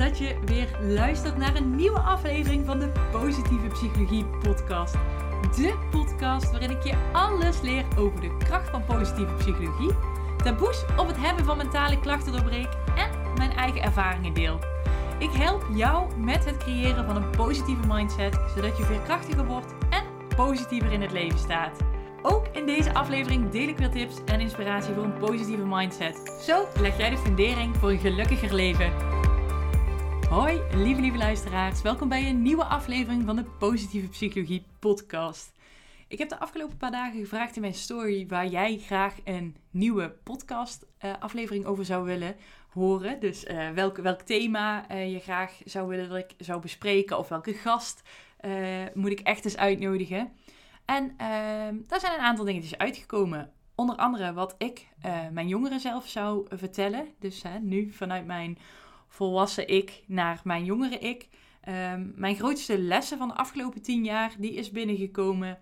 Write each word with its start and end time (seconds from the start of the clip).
dat 0.00 0.18
je 0.18 0.36
weer 0.44 0.68
luistert 0.80 1.36
naar 1.36 1.56
een 1.56 1.74
nieuwe 1.76 1.98
aflevering 1.98 2.66
van 2.66 2.78
de 2.78 2.92
Positieve 3.12 3.66
Psychologie 3.66 4.24
Podcast. 4.24 4.92
De 5.56 5.78
podcast 5.90 6.50
waarin 6.50 6.70
ik 6.70 6.82
je 6.82 6.94
alles 7.12 7.60
leer 7.60 7.84
over 7.98 8.20
de 8.20 8.36
kracht 8.36 8.70
van 8.70 8.84
positieve 8.84 9.34
psychologie, 9.34 9.90
taboes 10.42 10.84
op 10.96 11.06
het 11.06 11.16
hebben 11.16 11.44
van 11.44 11.56
mentale 11.56 12.00
klachten 12.00 12.32
doorbreek 12.32 12.68
en 12.96 13.10
mijn 13.36 13.50
eigen 13.50 13.82
ervaringen 13.82 14.34
deel. 14.34 14.58
Ik 15.18 15.30
help 15.32 15.66
jou 15.74 16.16
met 16.16 16.44
het 16.44 16.56
creëren 16.56 17.04
van 17.04 17.16
een 17.16 17.30
positieve 17.30 17.86
mindset, 17.86 18.40
zodat 18.54 18.76
je 18.76 18.84
veerkrachtiger 18.84 19.46
wordt 19.46 19.74
en 19.90 20.04
positiever 20.36 20.92
in 20.92 21.02
het 21.02 21.12
leven 21.12 21.38
staat. 21.38 21.78
Ook 22.22 22.46
in 22.52 22.66
deze 22.66 22.94
aflevering 22.94 23.50
deel 23.50 23.68
ik 23.68 23.78
weer 23.78 23.90
tips 23.90 24.24
en 24.24 24.40
inspiratie 24.40 24.94
voor 24.94 25.04
een 25.04 25.18
positieve 25.18 25.66
mindset. 25.66 26.36
Zo 26.42 26.66
leg 26.80 26.96
jij 26.96 27.10
de 27.10 27.18
fundering 27.18 27.76
voor 27.76 27.90
een 27.90 27.98
gelukkiger 27.98 28.54
leven. 28.54 29.19
Hoi, 30.30 30.60
lieve 30.74 31.00
lieve 31.00 31.16
luisteraars. 31.16 31.82
Welkom 31.82 32.08
bij 32.08 32.28
een 32.28 32.42
nieuwe 32.42 32.64
aflevering 32.64 33.24
van 33.24 33.36
de 33.36 33.44
Positieve 33.44 34.08
Psychologie 34.08 34.64
podcast. 34.78 35.52
Ik 36.08 36.18
heb 36.18 36.28
de 36.28 36.38
afgelopen 36.38 36.76
paar 36.76 36.90
dagen 36.90 37.20
gevraagd 37.20 37.54
in 37.54 37.60
mijn 37.60 37.74
story 37.74 38.26
waar 38.28 38.46
jij 38.46 38.78
graag 38.78 39.16
een 39.24 39.56
nieuwe 39.70 40.10
podcast 40.24 40.86
uh, 41.04 41.12
aflevering 41.18 41.64
over 41.64 41.84
zou 41.84 42.04
willen 42.04 42.36
horen. 42.68 43.20
Dus 43.20 43.44
uh, 43.44 43.70
welk, 43.70 43.96
welk 43.96 44.20
thema 44.20 44.90
uh, 44.90 45.12
je 45.12 45.18
graag 45.18 45.60
zou 45.64 45.88
willen 45.88 46.08
dat 46.08 46.18
ik 46.18 46.34
zou 46.38 46.60
bespreken 46.60 47.18
of 47.18 47.28
welke 47.28 47.52
gast 47.52 48.02
moet 48.94 49.10
ik 49.10 49.20
echt 49.20 49.44
eens 49.44 49.56
uitnodigen. 49.56 50.32
En 50.84 51.14
ehm, 51.16 51.76
daar 51.86 52.00
zijn 52.00 52.12
een 52.12 52.24
aantal 52.24 52.44
dingetjes 52.44 52.78
uitgekomen. 52.78 53.52
Onder 53.74 53.96
andere 53.96 54.32
wat 54.32 54.54
ik 54.58 54.86
mijn 55.32 55.48
jongeren 55.48 55.80
zelf 55.80 56.08
zou 56.08 56.46
vertellen. 56.48 57.08
Dus 57.18 57.42
nu 57.60 57.92
vanuit 57.92 58.26
mijn 58.26 58.58
volwassen 59.10 59.68
ik 59.68 60.02
naar 60.06 60.40
mijn 60.44 60.64
jongere 60.64 60.98
ik. 60.98 61.28
Ehm, 61.60 62.08
mijn 62.14 62.36
grootste 62.36 62.78
lessen 62.78 63.18
van 63.18 63.28
de 63.28 63.34
afgelopen 63.34 63.82
tien 63.82 64.04
jaar, 64.04 64.34
die 64.38 64.54
is 64.54 64.70
binnengekomen. 64.70 65.58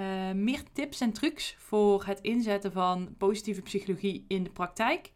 Uh, 0.00 0.30
meer 0.32 0.62
tips 0.72 1.00
en 1.00 1.12
trucs 1.12 1.54
voor 1.58 2.04
het 2.04 2.20
inzetten 2.20 2.72
van 2.72 3.14
positieve 3.18 3.62
psychologie 3.62 4.24
in 4.28 4.42
de 4.42 4.50
praktijk. 4.50 5.10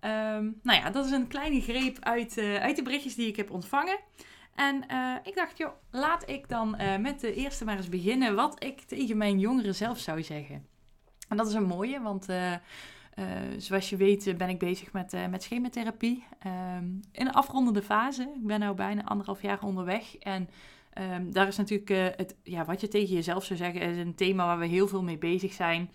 Um, 0.00 0.60
nou 0.62 0.80
ja, 0.80 0.90
dat 0.90 1.04
is 1.04 1.10
een 1.10 1.26
kleine 1.26 1.60
greep 1.60 1.98
uit, 2.00 2.36
uh, 2.36 2.56
uit 2.56 2.76
de 2.76 2.82
berichtjes 2.82 3.14
die 3.14 3.28
ik 3.28 3.36
heb 3.36 3.50
ontvangen. 3.50 3.98
En 4.54 4.84
uh, 4.90 5.14
ik 5.22 5.34
dacht, 5.34 5.58
joh, 5.58 5.72
laat 5.90 6.28
ik 6.30 6.48
dan 6.48 6.76
met 7.00 7.20
de 7.20 7.34
eerste 7.34 7.64
maar 7.64 7.76
eens 7.76 7.88
beginnen 7.88 8.34
wat 8.34 8.64
ik 8.64 8.80
tegen 8.80 9.16
mijn 9.16 9.38
jongeren 9.38 9.74
zelf 9.74 9.98
zou 9.98 10.22
zeggen. 10.22 10.66
En 11.28 11.36
dat 11.36 11.46
is 11.46 11.54
een 11.54 11.66
mooie, 11.66 12.00
want 12.00 12.26
uh, 13.18 13.24
zoals 13.56 13.90
je 13.90 13.96
weet 13.96 14.34
ben 14.36 14.48
ik 14.48 14.58
bezig 14.58 14.92
met, 14.92 15.14
uh, 15.14 15.26
met 15.26 15.42
schematherapie. 15.42 16.24
Um, 16.46 17.00
in 17.12 17.26
een 17.26 17.32
afrondende 17.32 17.82
fase. 17.82 18.22
Ik 18.22 18.46
ben 18.46 18.60
nu 18.60 18.72
bijna 18.72 19.04
anderhalf 19.04 19.42
jaar 19.42 19.62
onderweg. 19.62 20.16
En 20.16 20.48
um, 21.12 21.32
daar 21.32 21.46
is 21.46 21.56
natuurlijk 21.56 22.16
het, 22.18 22.36
ja, 22.42 22.64
wat 22.64 22.80
je 22.80 22.88
tegen 22.88 23.14
jezelf 23.14 23.44
zou 23.44 23.58
zeggen, 23.58 23.80
is 23.80 23.96
een 23.96 24.14
thema 24.14 24.46
waar 24.46 24.58
we 24.58 24.66
heel 24.66 24.88
veel 24.88 25.02
mee 25.02 25.18
bezig 25.18 25.52
zijn. 25.52 25.90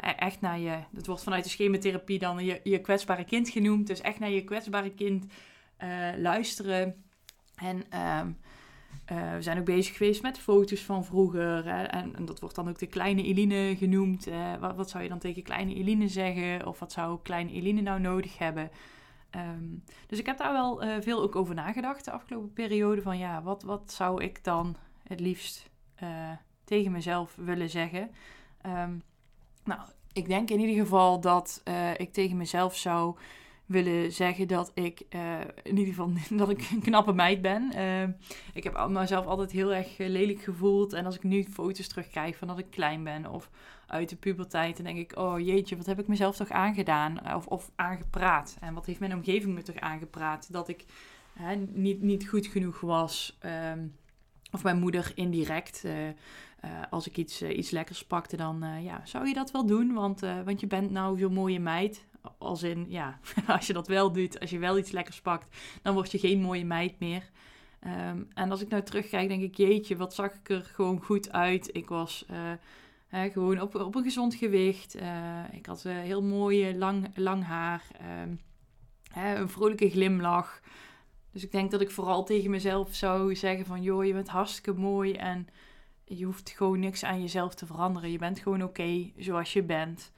E-, 0.00 0.10
echt 0.10 0.40
naar 0.40 0.58
je, 0.58 0.78
dat 0.90 1.06
wordt 1.06 1.22
vanuit 1.22 1.44
de 1.44 1.50
schematherapie 1.50 2.18
dan 2.18 2.44
je, 2.44 2.60
je 2.64 2.80
kwetsbare 2.80 3.24
kind 3.24 3.48
genoemd. 3.48 3.86
Dus 3.86 4.00
echt 4.00 4.18
naar 4.18 4.30
je 4.30 4.44
kwetsbare 4.44 4.90
kind 4.90 5.26
luisteren. 6.16 7.04
En 7.56 8.00
um, 8.20 8.36
uh, 9.12 9.34
we 9.34 9.42
zijn 9.42 9.58
ook 9.58 9.64
bezig 9.64 9.96
geweest 9.96 10.22
met 10.22 10.38
foto's 10.38 10.80
van 10.80 11.04
vroeger. 11.04 11.64
Hè, 11.64 11.82
en, 11.82 12.16
en, 12.16 12.24
dat 12.24 12.40
wordt 12.40 12.54
dan 12.54 12.68
ook 12.68 12.78
de 12.78 12.86
kleine 12.86 13.22
Eline 13.22 13.76
genoemd. 13.76 14.28
Uh, 14.28 14.54
wat, 14.76 14.90
zou 14.90 15.02
je 15.02 15.08
dan 15.08 15.18
tegen 15.18 15.42
kleine 15.42 15.74
Eline 15.74 16.08
zeggen? 16.08 16.66
Of 16.66 16.78
wat 16.78 16.92
zou 16.92 17.18
kleine 17.22 17.52
Eline 17.52 17.80
nou 17.80 18.00
nodig 18.00 18.38
hebben? 18.38 18.70
Um, 19.36 19.84
dus 20.06 20.18
ik 20.18 20.26
heb 20.26 20.38
daar 20.38 20.52
wel 20.52 20.84
uh, 20.84 20.94
veel 21.00 21.22
ook 21.22 21.36
over 21.36 21.54
nagedacht 21.54 22.04
de 22.04 22.10
afgelopen 22.10 22.52
periode. 22.52 23.02
Van 23.02 23.18
ja, 23.18 23.42
wat, 23.42 23.62
wat 23.62 23.92
zou 23.92 24.22
ik 24.22 24.44
dan 24.44 24.76
het 25.02 25.20
liefst 25.20 25.68
tegen 26.64 26.92
mezelf 26.92 27.34
willen 27.36 27.70
zeggen? 27.70 28.10
Um, 28.66 29.02
nou, 29.64 29.80
ik 30.12 30.28
denk 30.28 30.50
in 30.50 30.60
ieder 30.60 30.82
geval 30.82 31.20
dat 31.20 31.62
ik 31.96 32.12
tegen 32.12 32.36
mezelf 32.36 32.76
zou 32.76 33.16
willen 33.70 34.12
zeggen 34.12 34.48
dat 34.48 34.70
ik 34.74 35.02
uh, 35.10 35.40
in 35.62 35.78
ieder 35.78 35.94
geval 35.94 36.12
dat 36.38 36.50
ik 36.50 36.70
een 36.70 36.80
knappe 36.80 37.12
meid 37.12 37.42
ben. 37.42 37.72
Uh, 37.74 38.02
ik 38.54 38.64
heb 38.64 38.88
mezelf 38.88 39.26
altijd 39.26 39.50
heel 39.50 39.74
erg 39.74 39.98
eh, 39.98 40.08
lelijk 40.08 40.40
gevoeld. 40.40 40.92
En 40.92 41.06
als 41.06 41.16
ik 41.16 41.22
nu 41.22 41.44
foto's 41.44 41.88
terugkrijg 41.88 42.36
van 42.36 42.48
dat 42.48 42.58
ik 42.58 42.70
klein 42.70 43.04
ben 43.04 43.26
of 43.26 43.50
uit 43.86 44.08
de 44.08 44.16
puberteit, 44.16 44.76
dan 44.76 44.84
denk 44.84 44.98
ik, 44.98 45.18
oh 45.18 45.38
jeetje, 45.38 45.76
wat 45.76 45.86
heb 45.86 45.98
ik 45.98 46.08
mezelf 46.08 46.36
toch 46.36 46.50
aangedaan 46.50 47.34
of, 47.34 47.46
of 47.46 47.70
aangepraat? 47.76 48.56
En 48.60 48.74
wat 48.74 48.86
heeft 48.86 49.00
mijn 49.00 49.14
omgeving 49.14 49.54
me 49.54 49.62
toch 49.62 49.76
aangepraat? 49.76 50.52
Dat 50.52 50.68
ik 50.68 50.84
hè, 51.32 51.56
niet, 51.56 52.02
niet 52.02 52.28
goed 52.28 52.46
genoeg 52.46 52.80
was. 52.80 53.38
Um, 53.72 53.94
of 54.52 54.62
mijn 54.62 54.78
moeder 54.78 55.12
indirect. 55.14 55.86
Als 56.90 57.06
ik 57.06 57.16
iets, 57.16 57.42
iets 57.42 57.70
lekkers 57.70 58.06
pakte, 58.06 58.36
dan 58.36 58.64
ja, 58.82 59.00
zou 59.04 59.26
je 59.26 59.34
dat 59.34 59.50
wel 59.50 59.66
doen. 59.66 59.92
Want, 59.92 60.20
want 60.20 60.60
je 60.60 60.66
bent 60.66 60.90
nou 60.90 61.18
zo'n 61.18 61.32
mooie 61.32 61.60
meid. 61.60 62.04
Als 62.38 62.62
in, 62.62 62.86
ja, 62.88 63.20
als 63.46 63.66
je 63.66 63.72
dat 63.72 63.88
wel 63.88 64.12
doet, 64.12 64.40
als 64.40 64.50
je 64.50 64.58
wel 64.58 64.78
iets 64.78 64.90
lekkers 64.90 65.20
pakt, 65.20 65.56
dan 65.82 65.94
word 65.94 66.10
je 66.10 66.18
geen 66.18 66.40
mooie 66.40 66.64
meid 66.64 66.98
meer. 66.98 67.30
Um, 67.86 68.28
en 68.34 68.50
als 68.50 68.60
ik 68.60 68.68
nou 68.68 68.82
terugkijk, 68.82 69.28
denk 69.28 69.42
ik, 69.42 69.56
jeetje, 69.56 69.96
wat 69.96 70.14
zag 70.14 70.34
ik 70.34 70.48
er 70.48 70.62
gewoon 70.62 71.02
goed 71.02 71.32
uit. 71.32 71.76
Ik 71.76 71.88
was 71.88 72.26
hè, 73.08 73.30
gewoon 73.30 73.60
op, 73.60 73.74
op 73.74 73.94
een 73.94 74.02
gezond 74.02 74.34
gewicht. 74.34 74.96
Uh, 74.96 75.44
ik 75.52 75.66
had 75.66 75.84
uh, 75.84 75.92
heel 75.92 76.22
mooie 76.22 76.76
lang, 76.76 77.08
lang 77.14 77.44
haar. 77.44 77.86
Hè, 79.12 79.36
een 79.36 79.48
vrolijke 79.48 79.90
glimlach. 79.90 80.60
Dus 81.32 81.44
ik 81.44 81.52
denk 81.52 81.70
dat 81.70 81.80
ik 81.80 81.90
vooral 81.90 82.24
tegen 82.24 82.50
mezelf 82.50 82.94
zou 82.94 83.36
zeggen 83.36 83.66
van... 83.66 83.82
joh, 83.82 84.04
je 84.04 84.12
bent 84.12 84.28
hartstikke 84.28 84.80
mooi 84.80 85.12
en 85.12 85.48
je 86.04 86.24
hoeft 86.24 86.50
gewoon 86.50 86.80
niks 86.80 87.04
aan 87.04 87.20
jezelf 87.20 87.54
te 87.54 87.66
veranderen. 87.66 88.10
Je 88.10 88.18
bent 88.18 88.38
gewoon 88.38 88.62
oké 88.62 89.10
zoals 89.16 89.52
je 89.52 89.62
bent. 89.62 90.12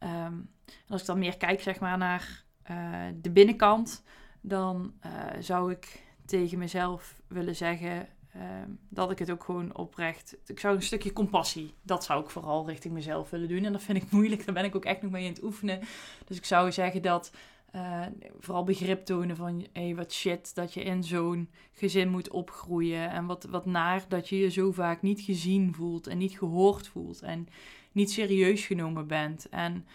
Um, 0.00 0.50
als 0.88 1.00
ik 1.00 1.06
dan 1.06 1.18
meer 1.18 1.36
kijk 1.36 1.62
zeg 1.62 1.80
maar, 1.80 1.98
naar 1.98 2.44
uh, 2.70 3.02
de 3.20 3.30
binnenkant, 3.30 4.04
dan 4.40 4.92
uh, 5.06 5.12
zou 5.40 5.70
ik 5.70 6.04
tegen 6.24 6.58
mezelf 6.58 7.20
willen 7.28 7.56
zeggen 7.56 8.08
uh, 8.36 8.42
dat 8.88 9.10
ik 9.10 9.18
het 9.18 9.30
ook 9.30 9.44
gewoon 9.44 9.76
oprecht. 9.76 10.36
Ik 10.46 10.60
zou 10.60 10.76
een 10.76 10.82
stukje 10.82 11.12
compassie, 11.12 11.74
dat 11.82 12.04
zou 12.04 12.22
ik 12.22 12.30
vooral 12.30 12.68
richting 12.68 12.94
mezelf 12.94 13.30
willen 13.30 13.48
doen. 13.48 13.64
En 13.64 13.72
dat 13.72 13.82
vind 13.82 14.02
ik 14.02 14.10
moeilijk, 14.10 14.44
daar 14.44 14.54
ben 14.54 14.64
ik 14.64 14.76
ook 14.76 14.84
echt 14.84 15.02
nog 15.02 15.10
mee 15.10 15.24
in 15.24 15.32
het 15.32 15.42
oefenen. 15.42 15.80
Dus 16.24 16.36
ik 16.36 16.44
zou 16.44 16.72
zeggen 16.72 17.02
dat 17.02 17.32
uh, 17.74 18.06
vooral 18.38 18.64
begrip 18.64 19.04
tonen 19.04 19.36
van 19.36 19.66
hé, 19.72 19.82
hey, 19.84 19.94
wat 19.94 20.12
shit 20.12 20.54
dat 20.54 20.74
je 20.74 20.82
in 20.82 21.04
zo'n 21.04 21.50
gezin 21.72 22.08
moet 22.08 22.30
opgroeien. 22.30 23.10
En 23.10 23.26
wat, 23.26 23.44
wat 23.44 23.66
naar 23.66 24.04
dat 24.08 24.28
je 24.28 24.38
je 24.38 24.50
zo 24.50 24.72
vaak 24.72 25.02
niet 25.02 25.20
gezien 25.20 25.74
voelt 25.74 26.06
en 26.06 26.18
niet 26.18 26.38
gehoord 26.38 26.88
voelt. 26.88 27.22
En 27.22 27.48
niet 27.96 28.10
serieus 28.10 28.66
genomen 28.66 29.06
bent. 29.06 29.48
En 29.48 29.86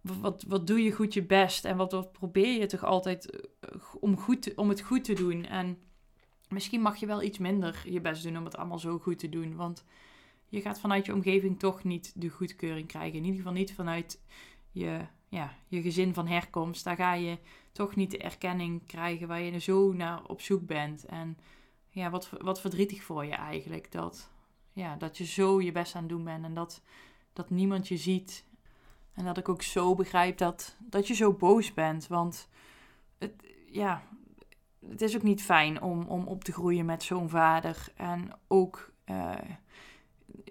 wat, 0.00 0.44
wat 0.48 0.66
doe 0.66 0.82
je 0.82 0.92
goed 0.92 1.14
je 1.14 1.22
best? 1.22 1.64
En 1.64 1.76
wat, 1.76 1.92
wat 1.92 2.12
probeer 2.12 2.60
je 2.60 2.66
toch 2.66 2.84
altijd 2.84 3.30
eh, 3.30 3.40
om, 4.00 4.16
goed, 4.16 4.54
om 4.54 4.68
het 4.68 4.80
goed 4.80 5.04
te 5.04 5.12
doen? 5.12 5.44
En 5.44 5.78
misschien 6.48 6.80
mag 6.80 6.96
je 6.96 7.06
wel 7.06 7.22
iets 7.22 7.38
minder 7.38 7.82
je 7.84 8.00
best 8.00 8.22
doen 8.22 8.36
om 8.36 8.44
het 8.44 8.56
allemaal 8.56 8.78
zo 8.78 8.98
goed 8.98 9.18
te 9.18 9.28
doen. 9.28 9.56
Want 9.56 9.84
je 10.48 10.60
gaat 10.60 10.80
vanuit 10.80 11.06
je 11.06 11.12
omgeving 11.12 11.58
toch 11.58 11.84
niet 11.84 12.12
de 12.14 12.28
goedkeuring 12.28 12.88
krijgen. 12.88 13.18
In 13.18 13.24
ieder 13.24 13.38
geval 13.38 13.52
niet 13.52 13.74
vanuit 13.74 14.20
je, 14.70 15.00
ja, 15.28 15.54
je 15.68 15.82
gezin 15.82 16.14
van 16.14 16.26
herkomst. 16.26 16.84
Daar 16.84 16.96
ga 16.96 17.14
je 17.14 17.38
toch 17.72 17.96
niet 17.96 18.10
de 18.10 18.18
erkenning 18.18 18.86
krijgen 18.86 19.28
waar 19.28 19.40
je 19.40 19.60
zo 19.60 19.92
naar 19.92 20.24
op 20.26 20.40
zoek 20.40 20.66
bent. 20.66 21.04
En 21.04 21.38
ja, 21.90 22.10
wat, 22.10 22.30
wat 22.40 22.60
verdrietig 22.60 23.02
voor 23.02 23.24
je 23.24 23.34
eigenlijk. 23.34 23.92
Dat, 23.92 24.30
ja, 24.72 24.96
dat 24.96 25.18
je 25.18 25.24
zo 25.24 25.60
je 25.60 25.72
best 25.72 25.94
aan 25.94 26.02
het 26.02 26.10
doen 26.10 26.24
bent 26.24 26.44
en 26.44 26.54
dat 26.54 26.82
dat 27.32 27.50
niemand 27.50 27.88
je 27.88 27.96
ziet. 27.96 28.44
En 29.14 29.24
dat 29.24 29.38
ik 29.38 29.48
ook 29.48 29.62
zo 29.62 29.94
begrijp 29.94 30.38
dat, 30.38 30.76
dat 30.78 31.06
je 31.06 31.14
zo 31.14 31.32
boos 31.32 31.74
bent. 31.74 32.06
Want 32.06 32.48
het, 33.18 33.32
ja, 33.70 34.02
het 34.88 35.02
is 35.02 35.16
ook 35.16 35.22
niet 35.22 35.42
fijn 35.42 35.82
om, 35.82 36.02
om 36.02 36.26
op 36.26 36.44
te 36.44 36.52
groeien 36.52 36.84
met 36.84 37.02
zo'n 37.02 37.28
vader. 37.28 37.86
En 37.96 38.30
ook 38.48 38.92
uh, 39.06 39.34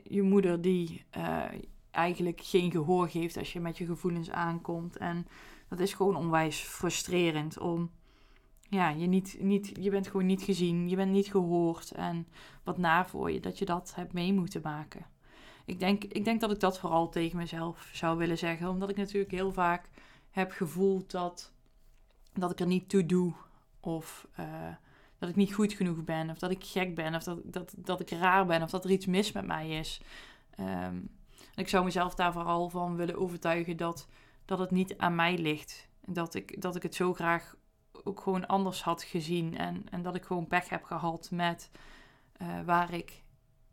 je 0.03 0.21
moeder 0.21 0.61
die 0.61 1.05
uh, 1.17 1.43
eigenlijk 1.91 2.41
geen 2.43 2.71
gehoor 2.71 3.09
geeft 3.09 3.37
als 3.37 3.53
je 3.53 3.59
met 3.59 3.77
je 3.77 3.85
gevoelens 3.85 4.31
aankomt. 4.31 4.97
En 4.97 5.27
dat 5.69 5.79
is 5.79 5.93
gewoon 5.93 6.15
onwijs 6.15 6.59
frustrerend 6.59 7.59
om. 7.59 7.91
Ja, 8.69 8.89
je, 8.89 9.07
niet, 9.07 9.37
niet, 9.39 9.71
je 9.79 9.89
bent 9.89 10.07
gewoon 10.07 10.25
niet 10.25 10.41
gezien, 10.41 10.89
je 10.89 10.95
bent 10.95 11.11
niet 11.11 11.27
gehoord. 11.27 11.91
En 11.91 12.27
wat 12.63 12.77
na 12.77 13.05
voor 13.05 13.31
je 13.31 13.39
dat 13.39 13.59
je 13.59 13.65
dat 13.65 13.95
hebt 13.95 14.13
mee 14.13 14.33
moeten 14.33 14.61
maken 14.61 15.05
ik 15.71 15.79
denk, 15.79 16.03
ik 16.03 16.25
denk 16.25 16.41
dat 16.41 16.51
ik 16.51 16.59
dat 16.59 16.79
vooral 16.79 17.09
tegen 17.09 17.37
mezelf 17.37 17.89
zou 17.93 18.17
willen 18.17 18.37
zeggen. 18.37 18.69
Omdat 18.69 18.89
ik 18.89 18.97
natuurlijk 18.97 19.31
heel 19.31 19.51
vaak 19.51 19.89
heb 20.31 20.51
gevoeld 20.51 21.11
dat, 21.11 21.51
dat 22.33 22.51
ik 22.51 22.59
er 22.59 22.67
niet 22.67 22.89
toe 22.89 23.05
doe. 23.05 23.33
Of 23.79 24.27
uh, 24.39 24.45
dat 25.17 25.29
ik 25.29 25.35
niet 25.35 25.53
goed 25.53 25.73
genoeg 25.73 26.03
ben. 26.03 26.29
Of 26.29 26.39
dat 26.39 26.51
ik 26.51 26.63
gek 26.63 26.95
ben. 26.95 27.15
Of 27.15 27.23
dat, 27.23 27.39
dat, 27.43 27.73
dat 27.77 27.99
ik 27.99 28.09
raar 28.09 28.45
ben. 28.45 28.61
Of 28.61 28.69
dat 28.69 28.83
er 28.83 28.91
iets 28.91 29.05
mis 29.05 29.31
met 29.31 29.45
mij 29.45 29.69
is. 29.69 30.01
Um, 30.59 31.09
ik 31.55 31.69
zou 31.69 31.83
mezelf 31.83 32.15
daar 32.15 32.33
vooral 32.33 32.69
van 32.69 32.95
willen 32.95 33.17
overtuigen 33.17 33.77
dat, 33.77 34.07
dat 34.45 34.59
het 34.59 34.71
niet 34.71 34.97
aan 34.97 35.15
mij 35.15 35.37
ligt. 35.37 35.87
Dat 36.05 36.35
ik, 36.35 36.61
dat 36.61 36.75
ik 36.75 36.83
het 36.83 36.95
zo 36.95 37.13
graag 37.13 37.55
ook, 38.03 38.21
gewoon 38.21 38.47
anders 38.47 38.83
had 38.83 39.03
gezien. 39.03 39.57
En, 39.57 39.83
en 39.89 40.01
dat 40.01 40.15
ik 40.15 40.23
gewoon 40.23 40.47
pech 40.47 40.69
heb 40.69 40.83
gehad 40.83 41.29
met 41.31 41.69
waar 42.65 42.93
ik 42.93 43.23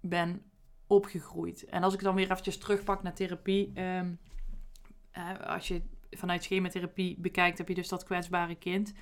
ben 0.00 0.42
opgegroeid. 0.88 1.64
En 1.64 1.82
als 1.82 1.94
ik 1.94 2.02
dan 2.02 2.14
weer 2.14 2.31
eventjes 2.31 2.58
terugpak 2.58 3.02
naar 3.02 3.14
therapie. 3.14 3.70
Ehm, 3.75 4.14
als 5.46 5.69
je 5.69 5.82
vanuit 6.11 6.43
schematherapie 6.43 7.17
bekijkt, 7.19 7.58
heb 7.58 7.69
je 7.69 7.75
dus 7.75 7.88
dat 7.88 8.05
kwetsbare 8.05 8.55
kind. 8.55 8.94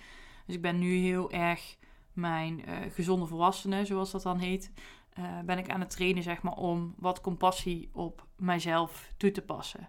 Dus 0.47 0.55
ik 0.55 0.63
ben 0.63 0.79
nu 0.79 0.97
heel 0.97 1.31
erg 1.31 1.77
mijn 2.13 2.69
uh, 2.69 2.77
gezonde 2.93 3.27
volwassenen, 3.27 3.87
zoals 3.87 4.11
dat 4.11 4.23
dan 4.23 4.39
heet, 4.39 4.73
uh, 5.19 5.41
ben 5.41 5.59
ik 5.59 5.71
aan 5.71 5.81
het 5.81 5.91
trainen, 5.91 6.23
zeg 6.23 6.43
maar, 6.43 6.53
om 6.53 6.95
wat 6.99 7.21
compassie 7.21 7.89
op 7.93 8.27
mijzelf 8.37 9.13
toe 9.17 9.31
te 9.31 9.43
passen. 9.43 9.89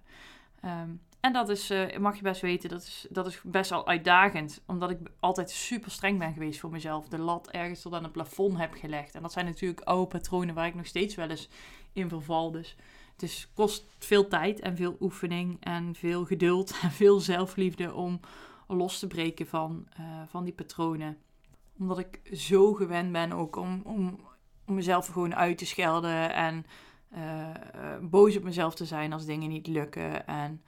Ehm, 0.62 0.90
en 1.28 1.34
dat 1.34 1.50
is, 1.50 1.72
uh, 1.72 1.98
mag 1.98 2.16
je 2.16 2.22
best 2.22 2.42
weten, 2.42 2.70
dat 2.70 2.82
is, 2.82 3.08
dat 3.10 3.28
is 3.28 3.42
best 3.44 3.70
wel 3.70 3.88
uitdagend. 3.88 4.62
Omdat 4.66 4.90
ik 4.90 5.00
altijd 5.20 5.50
super 5.50 5.92
streng 5.92 6.20
ben 6.20 6.34
geweest 6.34 6.60
voor 6.60 6.70
mezelf. 6.70 7.08
De 7.08 7.18
lat 7.18 7.50
ergens 7.52 7.82
tot 7.82 7.94
aan 7.94 8.04
het 8.04 8.12
plafond 8.12 8.58
heb 8.58 8.74
gelegd. 8.74 9.16
En 9.16 9.22
dat 9.22 9.32
zijn 9.32 9.46
natuurlijk 9.46 9.82
oude 9.82 10.08
patronen 10.08 10.56
waar 10.56 10.68
ik 10.68 10.76
nog 10.76 10.86
steeds 10.86 11.16
wel 11.16 11.30
eens 11.30 11.50
in 11.94 12.10
verval. 12.10 12.52
Dus 12.52 12.76
het 13.14 13.24
is, 13.24 13.52
kost 13.54 13.86
veel 14.00 14.28
tijd 14.28 14.60
en 14.60 14.76
veel 14.76 14.98
oefening 15.00 15.58
en 15.60 15.96
veel 15.96 16.26
geduld 16.26 16.76
en 16.82 16.92
veel 16.92 17.20
zelfliefde 17.20 17.94
om 17.94 18.20
los 18.68 19.00
te 19.00 19.08
breken 19.08 19.48
van, 19.48 19.88
uh, 20.00 20.22
van 20.28 20.44
die 20.44 20.54
patronen. 20.54 21.18
Omdat 21.80 22.00
ik 22.00 22.22
zo 22.34 22.74
gewend 22.74 23.12
ben 23.12 23.32
ook 23.32 23.56
om, 23.56 23.82
om, 23.84 24.20
om 24.66 24.76
mezelf 24.76 25.08
gewoon 25.08 25.36
uit 25.36 25.58
te 25.58 25.66
schelden 25.66 26.34
en 26.34 26.66
uh, 27.16 27.50
boos 28.02 28.38
op 28.38 28.44
mezelf 28.44 28.76
te 28.76 28.86
zijn 28.86 29.14
als 29.14 29.26
dingen 29.26 29.50
niet 29.50 29.68
lukken. 29.68 30.28
En 30.28 30.62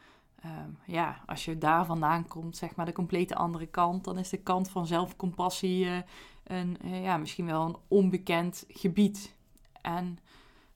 um, 0.46 0.78
ja, 0.86 1.22
als 1.26 1.46
je 1.46 1.58
daar 1.58 1.86
vandaan 1.86 2.28
komt, 2.28 2.58
zeg 2.58 2.76
maar 2.76 2.86
de 2.86 2.92
complete 2.92 3.36
andere 3.36 3.66
kant, 3.66 4.04
dan 4.04 4.18
is 4.18 4.30
de 4.30 4.38
kant 4.38 4.70
van 4.70 4.88
zelfcompassie 4.88 5.86
uh, 5.86 5.98
een, 6.44 6.78
ja, 6.84 7.18
misschien 7.18 7.46
wel 7.46 7.66
een 7.66 7.78
onbekend 7.88 8.66
gebied. 8.68 9.36
En 9.82 10.20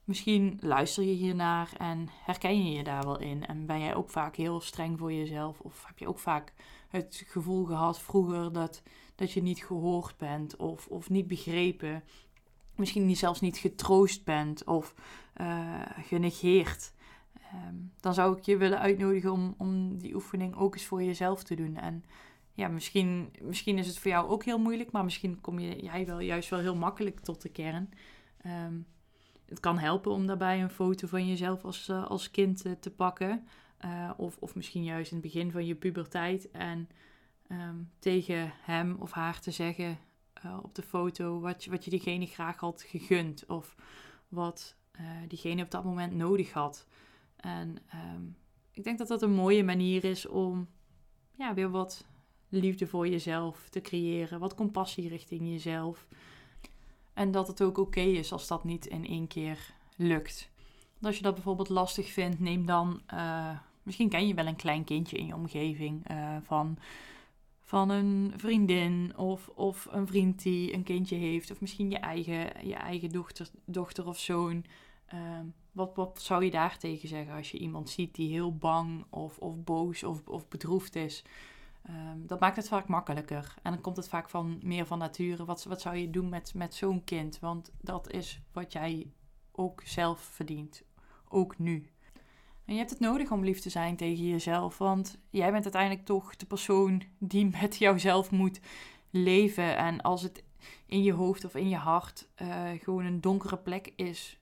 Misschien 0.03 0.57
luister 0.61 1.03
je 1.03 1.13
hiernaar 1.13 1.73
en 1.77 2.09
herken 2.11 2.65
je 2.65 2.71
je 2.71 2.83
daar 2.83 3.03
wel 3.03 3.19
in. 3.19 3.45
En 3.45 3.65
ben 3.65 3.79
jij 3.79 3.95
ook 3.95 4.09
vaak 4.09 4.35
heel 4.35 4.61
streng 4.61 4.99
voor 4.99 5.13
jezelf? 5.13 5.59
Of 5.59 5.85
heb 5.85 5.99
je 5.99 6.07
ook 6.07 6.19
vaak 6.19 6.53
het 6.89 7.23
gevoel 7.27 7.65
gehad 7.65 7.99
vroeger 7.99 8.53
dat, 8.53 8.81
dat 9.15 9.31
je 9.31 9.41
niet 9.41 9.63
gehoord 9.63 10.17
bent 10.17 10.55
of, 10.55 10.87
of 10.87 11.09
niet 11.09 11.27
begrepen? 11.27 12.03
Misschien 12.75 13.15
zelfs 13.15 13.41
niet 13.41 13.57
getroost 13.57 14.23
bent 14.23 14.63
of 14.63 14.93
uh, 15.41 15.81
genegeerd. 16.01 16.93
Um, 17.53 17.91
dan 17.99 18.13
zou 18.13 18.37
ik 18.37 18.43
je 18.43 18.57
willen 18.57 18.79
uitnodigen 18.79 19.31
om, 19.31 19.55
om 19.57 19.97
die 19.97 20.15
oefening 20.15 20.55
ook 20.55 20.73
eens 20.73 20.85
voor 20.85 21.03
jezelf 21.03 21.43
te 21.43 21.55
doen. 21.55 21.75
En 21.75 22.03
ja, 22.53 22.67
misschien, 22.67 23.33
misschien 23.41 23.77
is 23.77 23.87
het 23.87 23.99
voor 23.99 24.11
jou 24.11 24.29
ook 24.29 24.43
heel 24.43 24.59
moeilijk, 24.59 24.91
maar 24.91 25.03
misschien 25.03 25.41
kom 25.41 25.59
je 25.59 25.83
jij 25.83 26.05
wel 26.05 26.19
juist 26.19 26.49
wel 26.49 26.59
heel 26.59 26.75
makkelijk 26.75 27.19
tot 27.19 27.41
de 27.41 27.49
kern. 27.49 27.89
Um, 28.45 28.85
het 29.45 29.59
kan 29.59 29.77
helpen 29.77 30.11
om 30.11 30.27
daarbij 30.27 30.61
een 30.61 30.69
foto 30.69 31.07
van 31.07 31.27
jezelf 31.27 31.65
als, 31.65 31.87
uh, 31.89 32.05
als 32.05 32.31
kind 32.31 32.65
uh, 32.65 32.73
te 32.79 32.91
pakken. 32.91 33.47
Uh, 33.85 34.11
of, 34.17 34.37
of 34.39 34.55
misschien 34.55 34.83
juist 34.83 35.11
in 35.11 35.17
het 35.17 35.25
begin 35.25 35.51
van 35.51 35.65
je 35.65 35.75
puberteit. 35.75 36.51
En 36.51 36.89
um, 37.51 37.91
tegen 37.99 38.53
hem 38.61 38.95
of 38.99 39.11
haar 39.11 39.39
te 39.39 39.51
zeggen 39.51 39.97
op 40.61 40.75
de 40.75 40.81
foto 40.81 41.39
wat, 41.39 41.65
wat 41.65 41.83
je 41.83 41.89
diegene 41.89 42.25
graag 42.25 42.57
had 42.57 42.81
gegund. 42.81 43.45
Of 43.45 43.75
wat 44.27 44.75
diegene 45.27 45.63
op 45.63 45.71
dat 45.71 45.83
moment 45.83 46.13
nodig 46.13 46.51
had. 46.51 46.87
En 47.43 47.77
um, 47.93 48.35
ik 48.71 48.83
denk 48.83 48.97
dat 48.97 49.07
dat 49.07 49.21
een 49.21 49.33
mooie 49.33 49.63
manier 49.63 50.03
is 50.03 50.27
om 50.27 50.67
ja, 51.35 51.53
weer 51.53 51.69
wat 51.69 52.05
liefde 52.49 52.87
voor 52.87 53.07
jezelf 53.07 53.69
te 53.69 53.81
creëren. 53.81 54.39
Wat 54.39 54.55
compassie 54.55 55.07
richting 55.07 55.47
jezelf. 55.47 56.07
En 57.13 57.31
dat 57.31 57.47
het 57.47 57.61
ook 57.61 57.77
oké 57.77 58.01
is 58.01 58.31
als 58.31 58.47
dat 58.47 58.63
niet 58.63 58.85
in 58.85 59.07
één 59.07 59.27
keer 59.27 59.73
lukt. 59.95 60.49
als 61.01 61.15
je 61.15 61.21
dat 61.21 61.33
bijvoorbeeld 61.33 61.69
lastig 61.69 62.11
vindt, 62.11 62.39
neem 62.39 62.65
dan. 62.65 63.01
Uh, 63.13 63.57
misschien 63.83 64.09
ken 64.09 64.27
je 64.27 64.33
wel 64.33 64.47
een 64.47 64.55
klein 64.55 64.83
kindje 64.83 65.17
in 65.17 65.25
je 65.25 65.35
omgeving. 65.35 66.11
Uh, 66.11 66.37
van, 66.41 66.77
van 67.61 67.89
een 67.89 68.33
vriendin 68.37 69.17
of, 69.17 69.47
of 69.47 69.87
een 69.91 70.07
vriend 70.07 70.43
die 70.43 70.73
een 70.73 70.83
kindje 70.83 71.15
heeft. 71.15 71.51
Of 71.51 71.61
misschien 71.61 71.89
je 71.89 71.97
eigen, 71.97 72.67
je 72.67 72.75
eigen 72.75 73.09
dochter, 73.09 73.49
dochter 73.65 74.07
of 74.07 74.19
zoon. 74.19 74.65
Uh, 75.13 75.39
wat, 75.73 75.95
wat 75.95 76.21
zou 76.21 76.45
je 76.45 76.51
daar 76.51 76.77
tegen 76.77 77.07
zeggen 77.07 77.35
als 77.35 77.51
je 77.51 77.57
iemand 77.57 77.89
ziet 77.89 78.15
die 78.15 78.31
heel 78.31 78.55
bang 78.55 79.05
of, 79.09 79.37
of 79.37 79.63
boos 79.63 80.03
of, 80.03 80.27
of 80.27 80.47
bedroefd 80.47 80.95
is? 80.95 81.23
Um, 81.89 82.27
dat 82.27 82.39
maakt 82.39 82.55
het 82.55 82.67
vaak 82.67 82.87
makkelijker. 82.87 83.55
En 83.61 83.71
dan 83.71 83.81
komt 83.81 83.97
het 83.97 84.09
vaak 84.09 84.29
van 84.29 84.59
meer 84.63 84.85
van 84.85 84.97
nature. 84.97 85.45
Wat, 85.45 85.63
wat 85.63 85.81
zou 85.81 85.95
je 85.95 86.09
doen 86.09 86.29
met, 86.29 86.53
met 86.53 86.75
zo'n 86.75 87.03
kind? 87.03 87.39
Want 87.39 87.71
dat 87.81 88.11
is 88.11 88.41
wat 88.51 88.73
jij 88.73 89.11
ook 89.51 89.81
zelf 89.85 90.19
verdient. 90.19 90.83
Ook 91.29 91.59
nu. 91.59 91.89
En 92.65 92.73
je 92.73 92.79
hebt 92.79 92.89
het 92.89 92.99
nodig 92.99 93.31
om 93.31 93.43
lief 93.43 93.59
te 93.59 93.69
zijn 93.69 93.95
tegen 93.95 94.27
jezelf. 94.27 94.77
Want 94.77 95.17
jij 95.29 95.51
bent 95.51 95.63
uiteindelijk 95.63 96.05
toch 96.05 96.35
de 96.35 96.45
persoon 96.45 97.03
die 97.17 97.45
met 97.61 97.77
jouzelf 97.77 98.31
moet 98.31 98.59
leven. 99.09 99.77
En 99.77 100.01
als 100.01 100.21
het 100.21 100.43
in 100.85 101.03
je 101.03 101.13
hoofd 101.13 101.45
of 101.45 101.55
in 101.55 101.69
je 101.69 101.75
hart 101.75 102.27
uh, 102.41 102.69
gewoon 102.81 103.05
een 103.05 103.21
donkere 103.21 103.57
plek 103.57 103.93
is 103.95 104.39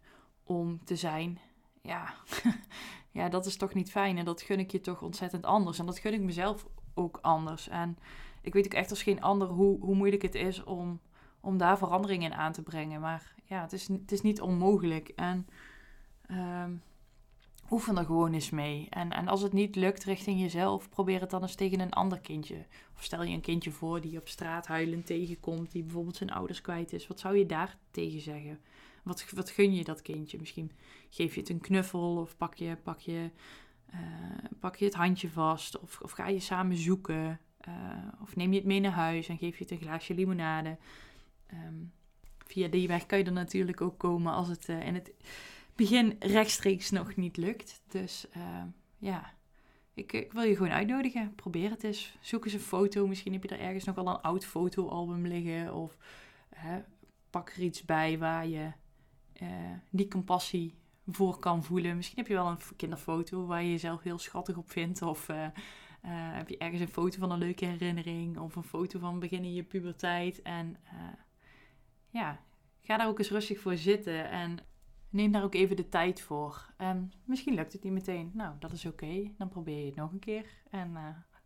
om 0.51 0.79
te 0.83 0.95
zijn. 0.95 1.39
Ja, 1.81 2.13
ja, 3.19 3.29
dat 3.29 3.45
is 3.45 3.57
toch 3.57 3.73
niet 3.73 3.91
fijn. 3.91 4.17
En 4.17 4.25
dat 4.25 4.41
gun 4.41 4.59
ik 4.59 4.71
je 4.71 4.81
toch 4.81 5.01
ontzettend 5.01 5.45
anders. 5.45 5.79
En 5.79 5.85
dat 5.85 5.99
gun 5.99 6.13
ik 6.13 6.21
mezelf 6.21 6.65
ook 6.93 7.19
anders. 7.21 7.67
En 7.67 7.97
ik 8.41 8.53
weet 8.53 8.65
ook 8.65 8.73
echt 8.73 8.89
als 8.89 9.03
geen 9.03 9.21
ander 9.21 9.47
hoe, 9.47 9.79
hoe 9.79 9.95
moeilijk 9.95 10.21
het 10.21 10.35
is 10.35 10.63
om, 10.63 10.99
om 11.39 11.57
daar 11.57 11.77
verandering 11.77 12.23
in 12.23 12.33
aan 12.33 12.51
te 12.51 12.63
brengen. 12.63 13.01
Maar 13.01 13.33
ja, 13.43 13.61
het 13.61 13.73
is, 13.73 13.87
het 13.87 14.11
is 14.11 14.21
niet 14.21 14.41
onmogelijk. 14.41 15.11
En 15.15 15.47
um, 16.31 16.81
oefen 17.69 17.97
er 17.97 18.05
gewoon 18.05 18.33
eens 18.33 18.49
mee. 18.49 18.87
En, 18.89 19.11
en 19.11 19.27
als 19.27 19.41
het 19.41 19.53
niet 19.53 19.75
lukt 19.75 20.03
richting 20.03 20.39
jezelf, 20.39 20.89
probeer 20.89 21.21
het 21.21 21.29
dan 21.29 21.41
eens 21.41 21.55
tegen 21.55 21.79
een 21.79 21.93
ander 21.93 22.19
kindje. 22.19 22.65
Of 22.95 23.03
stel 23.03 23.23
je 23.23 23.33
een 23.33 23.41
kindje 23.41 23.71
voor 23.71 24.01
die 24.01 24.19
op 24.19 24.27
straat 24.27 24.67
huilend 24.67 25.05
tegenkomt, 25.05 25.71
die 25.71 25.83
bijvoorbeeld 25.83 26.15
zijn 26.15 26.31
ouders 26.31 26.61
kwijt 26.61 26.93
is. 26.93 27.07
Wat 27.07 27.19
zou 27.19 27.37
je 27.37 27.45
daar 27.45 27.77
tegen 27.91 28.21
zeggen? 28.21 28.59
Wat, 29.03 29.29
wat 29.31 29.49
gun 29.49 29.73
je 29.73 29.83
dat 29.83 30.01
kindje? 30.01 30.39
Misschien 30.39 30.71
geef 31.09 31.33
je 31.33 31.39
het 31.39 31.49
een 31.49 31.61
knuffel 31.61 32.17
of 32.17 32.37
pak 32.37 32.55
je, 32.55 32.77
pak 32.83 32.99
je 32.99 33.29
uh, 33.93 33.99
pak 34.59 34.75
je 34.75 34.85
het 34.85 34.93
handje 34.93 35.29
vast 35.29 35.79
of, 35.79 35.99
of 36.01 36.11
ga 36.11 36.27
je 36.27 36.39
samen 36.39 36.77
zoeken. 36.77 37.39
Uh, 37.67 37.73
of 38.21 38.35
neem 38.35 38.51
je 38.51 38.57
het 38.57 38.67
mee 38.67 38.79
naar 38.79 38.91
huis 38.91 39.27
en 39.27 39.37
geef 39.37 39.57
je 39.57 39.63
het 39.63 39.71
een 39.71 39.81
glaasje 39.81 40.13
limonade. 40.13 40.77
Um, 41.53 41.91
via 42.45 42.67
die 42.67 42.87
weg 42.87 43.05
kan 43.05 43.17
je 43.17 43.23
er 43.23 43.31
natuurlijk 43.31 43.81
ook 43.81 43.97
komen 43.97 44.33
als 44.33 44.47
het 44.47 44.69
uh, 44.69 44.85
in 44.85 44.93
het 44.93 45.11
begin 45.75 46.15
rechtstreeks 46.19 46.89
nog 46.89 47.15
niet 47.15 47.37
lukt. 47.37 47.81
Dus 47.87 48.27
ja, 48.97 49.33
ik, 49.93 50.13
ik, 50.13 50.31
wil 50.31 50.43
je 50.43 50.55
gewoon 50.55 50.71
uitnodigen. 50.71 51.35
Probeer 51.35 51.69
het 51.69 51.83
eens. 51.83 52.17
Zoek 52.21 52.45
eens 52.45 52.53
een 52.53 52.59
foto. 52.59 53.07
Misschien 53.07 53.33
heb 53.33 53.43
je 53.43 53.49
er 53.49 53.59
ergens 53.59 53.83
nog 53.83 53.95
wel 53.95 54.07
een 54.07 54.21
oud 54.21 54.45
fotoalbum 54.45 55.27
liggen. 55.27 55.73
Of 55.73 55.97
pak 57.29 57.49
er 57.49 57.61
iets 57.61 57.85
bij 57.85 58.17
waar 58.17 58.47
je 58.47 58.71
die 59.89 60.07
compassie 60.07 60.75
voor 61.07 61.39
kan 61.39 61.63
voelen. 61.63 61.95
Misschien 61.95 62.17
heb 62.17 62.27
je 62.27 62.33
wel 62.33 62.47
een 62.47 62.75
kinderfoto 62.75 63.45
waar 63.45 63.63
je 63.63 63.69
jezelf 63.69 64.01
heel 64.01 64.17
schattig 64.17 64.57
op 64.57 64.71
vindt. 64.71 65.01
Of 65.01 65.29
uh, 65.29 65.37
uh, 65.37 65.49
heb 66.11 66.49
je 66.49 66.57
ergens 66.57 66.81
een 66.81 66.87
foto 66.87 67.19
van 67.19 67.31
een 67.31 67.39
leuke 67.39 67.65
herinnering. 67.65 68.37
Of 68.37 68.55
een 68.55 68.63
foto 68.63 68.99
van 68.99 69.19
begin 69.19 69.43
in 69.43 69.53
je 69.53 69.63
puberteit. 69.63 70.41
En 70.41 70.77
ja, 72.09 72.39
ga 72.81 72.97
daar 72.97 73.07
ook 73.07 73.19
eens 73.19 73.29
rustig 73.29 73.59
voor 73.59 73.77
zitten. 73.77 74.29
En 74.29 74.57
neem 75.09 75.31
daar 75.31 75.43
ook 75.43 75.55
even 75.55 75.75
de 75.75 75.89
tijd 75.89 76.21
voor. 76.21 76.73
En 76.77 77.11
misschien 77.25 77.53
lukt 77.53 77.73
het 77.73 77.83
niet 77.83 77.93
meteen. 77.93 78.31
Nou, 78.33 78.55
dat 78.59 78.71
is 78.71 78.85
oké. 78.85 79.31
Dan 79.37 79.49
probeer 79.49 79.79
je 79.79 79.85
het 79.85 79.95
nog 79.95 80.11
een 80.11 80.19
keer. 80.19 80.45
En 80.69 80.89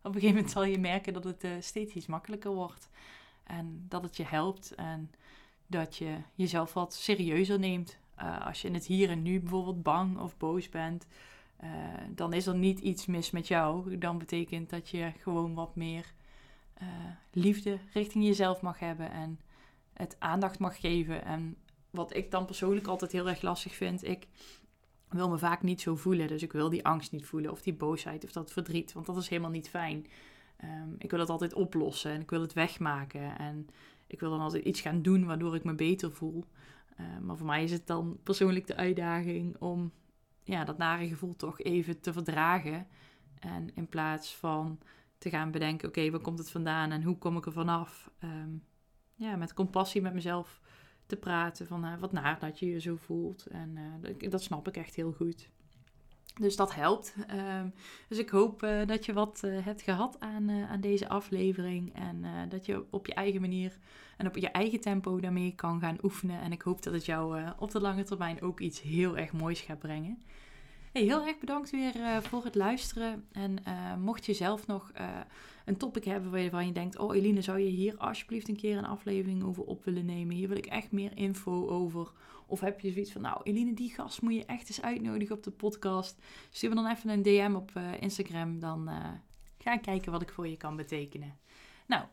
op 0.02 0.14
een 0.14 0.20
gegeven 0.20 0.34
moment 0.34 0.50
zal 0.50 0.64
je 0.64 0.78
merken 0.78 1.12
dat 1.12 1.24
het 1.24 1.46
steeds 1.60 1.94
iets 1.94 2.06
makkelijker 2.06 2.52
wordt. 2.52 2.88
En 3.44 3.84
dat 3.88 4.02
het 4.02 4.16
je 4.16 4.24
helpt. 4.24 4.74
En 4.74 5.10
dat 5.66 5.96
je 5.96 6.16
jezelf 6.34 6.72
wat 6.72 6.94
serieuzer 6.94 7.58
neemt. 7.58 7.98
Uh, 8.18 8.46
als 8.46 8.62
je 8.62 8.68
in 8.68 8.74
het 8.74 8.86
hier 8.86 9.10
en 9.10 9.22
nu 9.22 9.40
bijvoorbeeld 9.40 9.82
bang 9.82 10.18
of 10.18 10.36
boos 10.36 10.68
bent, 10.68 11.06
uh, 11.64 11.70
dan 12.10 12.32
is 12.32 12.46
er 12.46 12.54
niet 12.54 12.78
iets 12.78 13.06
mis 13.06 13.30
met 13.30 13.48
jou. 13.48 13.98
Dan 13.98 14.18
betekent 14.18 14.70
dat 14.70 14.88
je 14.88 15.12
gewoon 15.18 15.54
wat 15.54 15.76
meer 15.76 16.12
uh, 16.82 16.88
liefde 17.32 17.78
richting 17.92 18.24
jezelf 18.24 18.60
mag 18.60 18.78
hebben 18.78 19.10
en 19.10 19.40
het 19.92 20.16
aandacht 20.18 20.58
mag 20.58 20.80
geven. 20.80 21.24
En 21.24 21.56
wat 21.90 22.16
ik 22.16 22.30
dan 22.30 22.44
persoonlijk 22.44 22.86
altijd 22.86 23.12
heel 23.12 23.28
erg 23.28 23.42
lastig 23.42 23.74
vind, 23.74 24.04
ik 24.04 24.26
wil 25.08 25.28
me 25.28 25.38
vaak 25.38 25.62
niet 25.62 25.80
zo 25.80 25.96
voelen. 25.96 26.28
Dus 26.28 26.42
ik 26.42 26.52
wil 26.52 26.70
die 26.70 26.84
angst 26.84 27.12
niet 27.12 27.26
voelen 27.26 27.50
of 27.50 27.62
die 27.62 27.74
boosheid 27.74 28.24
of 28.24 28.32
dat 28.32 28.52
verdriet, 28.52 28.92
want 28.92 29.06
dat 29.06 29.16
is 29.16 29.28
helemaal 29.28 29.50
niet 29.50 29.68
fijn. 29.68 30.06
Um, 30.64 30.94
ik 30.98 31.10
wil 31.10 31.20
het 31.20 31.30
altijd 31.30 31.54
oplossen 31.54 32.10
en 32.10 32.20
ik 32.20 32.30
wil 32.30 32.40
het 32.40 32.52
wegmaken 32.52 33.38
en 33.38 33.68
ik 34.06 34.20
wil 34.20 34.30
dan 34.30 34.40
altijd 34.40 34.64
iets 34.64 34.80
gaan 34.80 35.02
doen 35.02 35.26
waardoor 35.26 35.54
ik 35.54 35.64
me 35.64 35.74
beter 35.74 36.12
voel. 36.12 36.44
Uh, 37.00 37.18
maar 37.18 37.36
voor 37.36 37.46
mij 37.46 37.64
is 37.64 37.72
het 37.72 37.86
dan 37.86 38.18
persoonlijk 38.22 38.66
de 38.66 38.76
uitdaging 38.76 39.56
om 39.58 39.92
ja, 40.42 40.64
dat 40.64 40.78
nare 40.78 41.08
gevoel 41.08 41.36
toch 41.36 41.60
even 41.60 42.00
te 42.00 42.12
verdragen. 42.12 42.86
En 43.38 43.74
in 43.74 43.88
plaats 43.88 44.36
van 44.36 44.78
te 45.18 45.30
gaan 45.30 45.50
bedenken, 45.50 45.88
oké, 45.88 46.10
waar 46.10 46.20
komt 46.20 46.38
het 46.38 46.50
vandaan 46.50 46.90
en 46.90 47.02
hoe 47.02 47.18
kom 47.18 47.36
ik 47.36 47.46
er 47.46 47.52
vanaf? 47.52 48.10
Um, 48.24 48.62
ja, 49.14 49.36
met 49.36 49.54
compassie 49.54 50.02
met 50.02 50.14
mezelf 50.14 50.60
te 51.06 51.16
praten 51.16 51.66
van 51.66 51.84
uh, 51.84 51.98
wat 51.98 52.12
naar 52.12 52.38
dat 52.38 52.58
je 52.58 52.66
je 52.66 52.80
zo 52.80 52.96
voelt. 52.96 53.46
En 53.46 53.76
uh, 54.02 54.30
dat 54.30 54.42
snap 54.42 54.68
ik 54.68 54.76
echt 54.76 54.94
heel 54.94 55.12
goed. 55.12 55.50
Dus 56.40 56.56
dat 56.56 56.74
helpt. 56.74 57.14
Um, 57.30 57.74
dus 58.08 58.18
ik 58.18 58.28
hoop 58.28 58.62
uh, 58.62 58.86
dat 58.86 59.06
je 59.06 59.12
wat 59.12 59.40
uh, 59.44 59.64
hebt 59.64 59.82
gehad 59.82 60.20
aan, 60.20 60.48
uh, 60.48 60.70
aan 60.70 60.80
deze 60.80 61.08
aflevering. 61.08 61.94
En 61.94 62.48
dat 62.48 62.66
je 62.66 62.84
op 62.90 63.06
je 63.06 63.14
eigen 63.14 63.40
manier 63.40 63.78
en 64.16 64.26
op 64.26 64.36
je 64.36 64.48
eigen 64.48 64.80
tempo 64.80 65.20
daarmee 65.20 65.52
kan 65.54 65.80
gaan 65.80 65.98
oefenen. 66.02 66.40
En 66.40 66.52
ik 66.52 66.62
hoop 66.62 66.82
dat 66.82 66.92
het 66.92 67.04
jou 67.04 67.40
op 67.58 67.70
de 67.70 67.80
lange 67.80 68.02
termijn 68.02 68.42
ook 68.42 68.60
iets 68.60 68.80
heel 68.82 69.16
erg 69.16 69.32
moois 69.32 69.60
gaat 69.60 69.78
brengen. 69.78 70.22
Hey, 70.96 71.04
heel 71.04 71.26
erg 71.26 71.38
bedankt 71.38 71.70
weer 71.70 71.96
uh, 71.96 72.16
voor 72.20 72.44
het 72.44 72.54
luisteren. 72.54 73.26
En 73.32 73.56
uh, 73.68 73.96
mocht 73.96 74.26
je 74.26 74.34
zelf 74.34 74.66
nog 74.66 74.90
uh, 75.00 75.08
een 75.64 75.76
topic 75.76 76.04
hebben 76.04 76.30
waarvan 76.30 76.66
je 76.66 76.72
denkt: 76.72 76.98
Oh, 76.98 77.16
Eline, 77.16 77.42
zou 77.42 77.58
je 77.58 77.68
hier 77.68 77.96
alsjeblieft 77.96 78.48
een 78.48 78.56
keer 78.56 78.76
een 78.76 78.86
aflevering 78.86 79.44
over 79.44 79.64
op 79.64 79.84
willen 79.84 80.04
nemen? 80.04 80.34
Hier 80.34 80.48
wil 80.48 80.56
ik 80.56 80.66
echt 80.66 80.92
meer 80.92 81.16
info 81.16 81.68
over. 81.68 82.12
Of 82.46 82.60
heb 82.60 82.80
je 82.80 82.90
zoiets 82.90 83.12
van: 83.12 83.20
Nou, 83.20 83.40
Eline, 83.42 83.74
die 83.74 83.90
gast 83.90 84.22
moet 84.22 84.34
je 84.34 84.44
echt 84.44 84.68
eens 84.68 84.82
uitnodigen 84.82 85.36
op 85.36 85.42
de 85.42 85.50
podcast. 85.50 86.22
Stuur 86.50 86.68
me 86.68 86.74
dan 86.74 86.90
even 86.90 87.10
een 87.10 87.22
DM 87.22 87.54
op 87.54 87.72
Instagram. 88.00 88.58
Dan 88.58 88.90
ga 89.58 89.72
ik 89.72 89.82
kijken 89.82 90.12
wat 90.12 90.22
ik 90.22 90.32
voor 90.32 90.48
je 90.48 90.56
kan 90.56 90.76
betekenen. 90.76 91.38
Nou, 91.86 92.04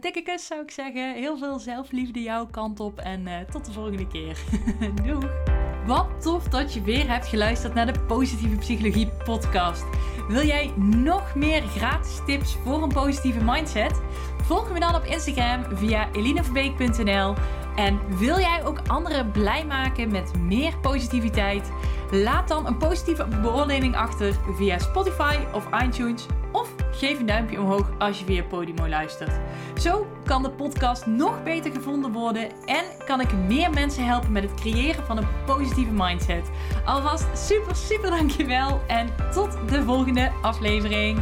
dikke 0.00 0.22
kus 0.22 0.46
zou 0.46 0.62
ik 0.62 0.70
zeggen. 0.70 1.14
Heel 1.14 1.36
veel 1.36 1.58
zelfliefde 1.58 2.22
jouw 2.22 2.46
kant 2.46 2.80
op. 2.80 2.98
En 2.98 3.46
tot 3.50 3.64
de 3.64 3.72
volgende 3.72 4.06
keer. 4.06 4.44
Doeg! 5.04 5.57
Wat 5.88 6.22
tof 6.22 6.44
dat 6.44 6.74
je 6.74 6.82
weer 6.82 7.08
hebt 7.10 7.26
geluisterd 7.26 7.74
naar 7.74 7.92
de 7.92 8.00
Positieve 8.06 8.56
Psychologie 8.56 9.08
podcast. 9.24 9.84
Wil 10.28 10.46
jij 10.46 10.72
nog 10.76 11.34
meer 11.34 11.62
gratis 11.62 12.20
tips 12.26 12.56
voor 12.64 12.82
een 12.82 12.92
positieve 12.92 13.44
mindset? 13.44 14.00
Volg 14.42 14.72
me 14.72 14.80
dan 14.80 14.94
op 14.94 15.04
Instagram 15.04 15.64
via 15.76 16.08
elineverbeek.nl. 16.12 17.34
En 17.76 18.00
wil 18.18 18.38
jij 18.38 18.64
ook 18.64 18.80
anderen 18.86 19.30
blij 19.30 19.64
maken 19.66 20.10
met 20.10 20.38
meer 20.38 20.78
positiviteit? 20.78 21.70
Laat 22.10 22.48
dan 22.48 22.66
een 22.66 22.78
positieve 22.78 23.26
beoordeling 23.42 23.96
achter 23.96 24.34
via 24.56 24.78
Spotify 24.78 25.36
of 25.52 25.68
iTunes 25.82 26.26
of 26.52 26.74
geef 26.98 27.18
een 27.18 27.26
duimpje 27.26 27.60
omhoog 27.60 27.90
als 27.98 28.18
je 28.18 28.24
via 28.24 28.42
Podimo 28.42 28.88
luistert. 28.88 29.40
Zo 29.80 30.06
kan 30.24 30.42
de 30.42 30.50
podcast 30.50 31.06
nog 31.06 31.42
beter 31.42 31.72
gevonden 31.72 32.12
worden 32.12 32.50
en 32.64 32.84
kan 33.04 33.20
ik 33.20 33.32
meer 33.32 33.70
mensen 33.70 34.06
helpen 34.06 34.32
met 34.32 34.42
het 34.42 34.54
creëren 34.54 35.04
van 35.04 35.16
een 35.16 35.28
positieve 35.46 35.92
mindset. 35.92 36.50
Alvast 36.84 37.38
super, 37.38 37.76
super 37.76 38.10
dankjewel 38.10 38.80
en 38.86 39.08
tot 39.32 39.58
de 39.68 39.82
volgende 39.82 40.32
aflevering. 40.42 41.20